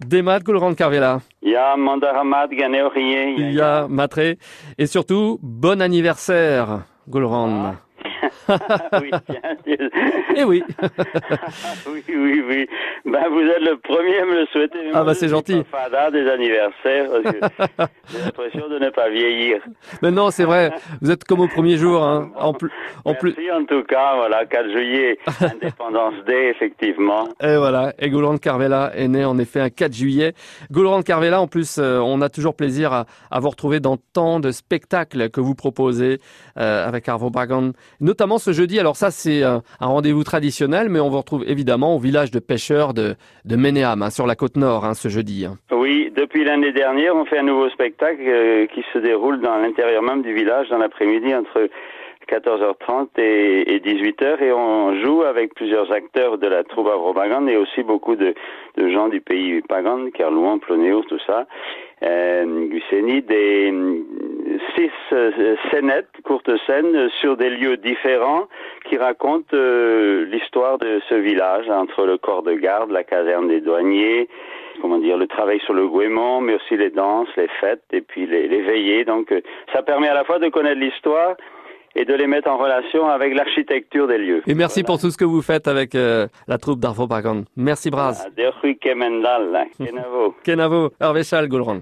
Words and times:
Demat 0.00 0.40
Gulrand 0.42 0.74
Carvela. 0.74 1.20
Ya 1.42 1.76
Mandaramat 1.76 2.48
Ganeorie. 2.48 3.54
Ya 3.54 3.86
Matré. 3.88 4.38
Et 4.76 4.86
surtout, 4.86 5.38
bon 5.42 5.80
anniversaire, 5.80 6.82
Gulrand. 7.08 7.76
Oui, 9.00 9.10
bien. 9.28 9.76
Eh 10.36 10.44
oui. 10.44 10.62
oui, 11.86 12.02
oui, 12.08 12.42
oui. 12.48 12.66
Ben, 13.04 13.28
vous 13.30 13.40
êtes 13.40 13.60
le 13.62 13.76
premier 13.78 14.18
à 14.18 14.24
me 14.24 14.40
le 14.40 14.46
souhaiter. 14.46 14.78
Ah, 14.92 15.04
bah, 15.04 15.14
c'est 15.14 15.28
gentil. 15.28 15.62
Fada 15.70 16.10
des 16.10 16.28
anniversaires, 16.28 17.10
j'ai 18.10 18.18
l'impression 18.24 18.68
de 18.68 18.78
ne 18.78 18.90
pas 18.90 19.08
vieillir. 19.10 19.58
Mais 20.02 20.10
non, 20.10 20.30
c'est 20.30 20.44
vrai. 20.44 20.72
Vous 21.00 21.10
êtes 21.10 21.24
comme 21.24 21.40
au 21.40 21.48
premier 21.48 21.76
jour, 21.76 22.02
hein. 22.02 22.30
En, 22.36 22.52
plus, 22.52 22.70
en 23.04 23.12
Merci 23.12 23.32
plus. 23.34 23.50
en 23.52 23.64
tout 23.64 23.82
cas, 23.84 24.16
voilà, 24.16 24.44
4 24.46 24.70
juillet, 24.70 25.18
Independence 25.40 26.24
Day, 26.26 26.50
effectivement. 26.50 27.28
Et 27.40 27.56
voilà. 27.56 27.92
Et 27.98 28.10
Gulrand 28.10 28.36
Carvela 28.38 28.92
est 28.94 29.08
né 29.08 29.24
en 29.24 29.38
effet 29.38 29.60
un 29.60 29.70
4 29.70 29.92
juillet. 29.92 30.34
Gulrand 30.70 31.02
Carvela, 31.02 31.40
en 31.40 31.46
plus, 31.46 31.78
euh, 31.78 31.98
on 31.98 32.20
a 32.20 32.28
toujours 32.28 32.54
plaisir 32.56 32.92
à, 32.92 33.06
à 33.30 33.40
vous 33.40 33.48
retrouver 33.50 33.80
dans 33.80 33.96
tant 33.96 34.40
de 34.40 34.50
spectacles 34.50 35.30
que 35.30 35.40
vous 35.40 35.54
proposez 35.54 36.20
euh, 36.58 36.86
avec 36.86 37.08
Arvo 37.08 37.30
Bagan. 37.30 37.72
Notamment 38.00 38.33
ce 38.38 38.52
jeudi. 38.52 38.78
Alors 38.80 38.96
ça, 38.96 39.10
c'est 39.10 39.42
euh, 39.42 39.58
un 39.80 39.86
rendez-vous 39.86 40.24
traditionnel, 40.24 40.88
mais 40.88 41.00
on 41.00 41.08
vous 41.10 41.18
retrouve 41.18 41.44
évidemment 41.46 41.96
au 41.96 41.98
village 41.98 42.30
de 42.30 42.38
pêcheurs 42.38 42.94
de, 42.94 43.14
de 43.44 43.56
Ménéam, 43.56 44.02
hein, 44.02 44.10
sur 44.10 44.26
la 44.26 44.34
côte 44.34 44.56
nord, 44.56 44.84
hein, 44.84 44.94
ce 44.94 45.08
jeudi. 45.08 45.46
hein. 45.46 45.56
Oui, 45.72 46.12
depuis 46.16 46.44
l'année 46.44 46.72
dernière, 46.72 47.14
on 47.16 47.24
fait 47.24 47.38
un 47.38 47.42
nouveau 47.44 47.68
spectacle 47.70 48.22
euh, 48.26 48.66
qui 48.66 48.84
se 48.92 48.98
déroule 48.98 49.40
dans 49.40 49.56
l'intérieur 49.58 50.02
même 50.02 50.22
du 50.22 50.32
village 50.34 50.68
dans 50.68 50.78
l'après-midi 50.78 51.34
entre 51.34 51.68
14h30 52.28 53.08
et, 53.18 53.74
et 53.74 53.80
18h 53.80 54.42
et 54.42 54.52
on 54.52 54.94
joue 55.02 55.22
avec 55.22 55.54
plusieurs 55.54 55.92
acteurs 55.92 56.38
de 56.38 56.46
la 56.46 56.64
troupe 56.64 56.88
Avrobagan 56.88 57.46
et 57.46 57.56
aussi 57.56 57.82
beaucoup 57.82 58.16
de, 58.16 58.34
gens 58.76 59.08
du 59.08 59.20
pays 59.20 59.60
Pagan, 59.68 60.10
Kerlouan, 60.12 60.58
Plonéo, 60.58 61.02
tout 61.02 61.18
ça, 61.26 61.46
euh, 62.02 62.66
Guséni, 62.68 63.22
des 63.22 63.70
euh, 63.72 63.98
six 64.76 64.90
euh, 65.12 65.56
scénettes, 65.70 66.08
courtes 66.24 66.50
scènes 66.66 66.94
euh, 66.94 67.08
sur 67.20 67.36
des 67.36 67.50
lieux 67.50 67.76
différents 67.76 68.48
qui 68.88 68.96
racontent 68.96 69.54
euh, 69.54 70.24
l'histoire 70.26 70.78
de 70.78 71.00
ce 71.08 71.14
village 71.14 71.68
entre 71.68 72.06
le 72.06 72.18
corps 72.18 72.42
de 72.42 72.54
garde, 72.54 72.90
la 72.90 73.04
caserne 73.04 73.48
des 73.48 73.60
douaniers, 73.60 74.28
comment 74.80 74.98
dire, 74.98 75.16
le 75.16 75.26
travail 75.26 75.60
sur 75.60 75.74
le 75.74 75.88
gouément, 75.88 76.40
mais 76.40 76.54
aussi 76.54 76.76
les 76.76 76.90
danses, 76.90 77.28
les 77.36 77.48
fêtes 77.60 77.84
et 77.92 78.00
puis 78.00 78.26
les, 78.26 78.48
les 78.48 78.62
veillées. 78.62 79.04
Donc, 79.04 79.32
euh, 79.32 79.40
ça 79.72 79.82
permet 79.82 80.08
à 80.08 80.14
la 80.14 80.24
fois 80.24 80.38
de 80.38 80.48
connaître 80.48 80.80
l'histoire 80.80 81.36
et 81.96 82.04
de 82.04 82.14
les 82.14 82.26
mettre 82.26 82.50
en 82.50 82.58
relation 82.58 83.08
avec 83.08 83.34
l'architecture 83.34 84.06
des 84.08 84.18
lieux. 84.18 84.42
Et 84.46 84.54
merci 84.54 84.82
pour 84.82 84.98
tout 84.98 85.10
ce 85.10 85.16
que 85.16 85.24
vous 85.24 85.42
faites 85.42 85.68
avec 85.68 85.94
euh, 85.94 86.26
la 86.48 86.58
troupe 86.58 86.80
d'Arvo 86.80 87.06
Bagan. 87.06 87.44
Merci 87.56 87.90
Braz. 87.90 88.26
Ah, 88.26 88.30
là, 88.36 89.64
Kenavo. 89.78 90.34
Kenavo, 90.44 90.90
Arvechal, 91.00 91.48
Gulrand. 91.48 91.72